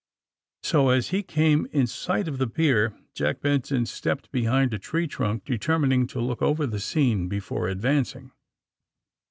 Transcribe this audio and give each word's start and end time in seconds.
So, 0.63 0.89
as 0.89 1.09
he 1.09 1.21
came 1.21 1.67
in 1.71 1.85
sight 1.85 2.27
of 2.27 2.39
the 2.39 2.47
pier 2.47 2.97
Jack 3.13 3.39
Ben 3.39 3.63
son 3.63 3.85
stepped 3.85 4.31
behind 4.31 4.73
a 4.73 4.79
tree 4.79 5.05
trunk 5.05 5.45
determining 5.45 6.07
to 6.07 6.19
look 6.19 6.41
over 6.41 6.65
the 6.65 6.79
scene 6.79 7.27
before 7.29 7.67
advancing. 7.67 8.31